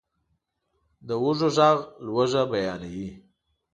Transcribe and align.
د 1.07 1.09
وږو 1.23 1.49
ږغ 1.55 1.77
لوږه 2.05 2.43
بیانوي. 2.51 3.07